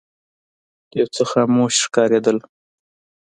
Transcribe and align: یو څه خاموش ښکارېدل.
یو 0.99 1.07
څه 1.15 1.23
خاموش 1.31 1.73
ښکارېدل. 1.85 2.37